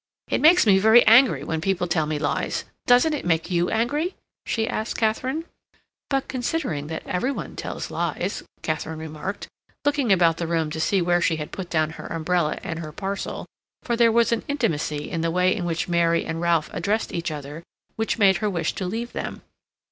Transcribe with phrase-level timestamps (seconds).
[0.29, 4.15] "It makes me very angry when people tell me lies—doesn't it make you angry?"
[4.47, 5.43] she asked Katharine.
[6.09, 9.47] "But considering that every one tells lies," Katharine remarked,
[9.85, 12.91] looking about the room to see where she had put down her umbrella and her
[12.91, 13.45] parcel,
[13.83, 17.29] for there was an intimacy in the way in which Mary and Ralph addressed each
[17.29, 17.61] other
[17.95, 19.43] which made her wish to leave them.